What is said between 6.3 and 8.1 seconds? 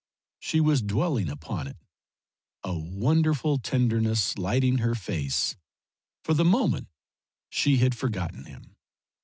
the minute she had